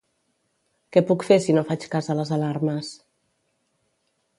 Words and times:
Què 0.95 1.03
puc 1.11 1.27
fer 1.29 1.39
si 1.45 1.57
no 1.59 1.65
faig 1.69 1.87
cas 1.95 2.09
a 2.15 2.19
les 2.21 2.35
alarmes? 2.39 2.95